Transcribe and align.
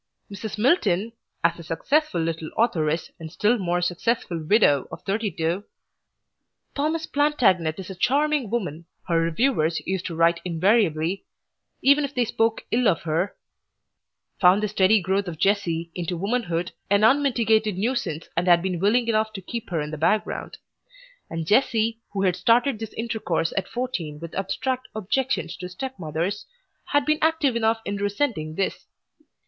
Mrs. 0.31 0.57
Milton, 0.57 1.13
as 1.43 1.59
a 1.59 1.63
successful 1.63 2.19
little 2.19 2.49
authoress 2.57 3.11
and 3.19 3.31
still 3.31 3.59
more 3.59 3.83
successful 3.83 4.43
widow 4.43 4.87
of 4.91 5.03
thirty 5.03 5.29
two, 5.29 5.63
"Thomas 6.73 7.05
Plantagenet 7.05 7.77
is 7.77 7.91
a 7.91 7.95
charming 7.95 8.49
woman," 8.49 8.85
her 9.07 9.21
reviewers 9.21 9.79
used 9.85 10.07
to 10.07 10.15
write 10.15 10.41
invariably, 10.43 11.25
even 11.83 12.03
if 12.03 12.15
they 12.15 12.25
spoke 12.25 12.65
ill 12.71 12.87
of 12.87 13.03
her, 13.03 13.35
found 14.39 14.63
the 14.63 14.67
steady 14.67 14.99
growth 14.99 15.27
of 15.27 15.37
Jessie 15.37 15.91
into 15.93 16.17
womanhood 16.17 16.71
an 16.89 17.03
unmitigated 17.03 17.77
nuisance 17.77 18.27
and 18.35 18.47
had 18.47 18.63
been 18.63 18.79
willing 18.79 19.07
enough 19.07 19.31
to 19.33 19.39
keep 19.43 19.69
her 19.69 19.81
in 19.81 19.91
the 19.91 19.99
background. 19.99 20.57
And 21.29 21.45
Jessie 21.45 21.99
who 22.09 22.23
had 22.23 22.35
started 22.35 22.79
this 22.79 22.93
intercourse 22.93 23.53
at 23.55 23.67
fourteen 23.67 24.19
with 24.19 24.33
abstract 24.33 24.87
objections 24.95 25.55
to 25.57 25.69
stepmothers 25.69 26.47
had 26.85 27.05
been 27.05 27.19
active 27.21 27.55
enough 27.55 27.81
in 27.85 27.97
resenting 27.97 28.55
this. 28.55 28.87